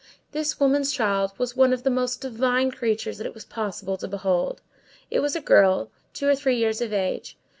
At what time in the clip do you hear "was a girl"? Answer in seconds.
5.19-5.91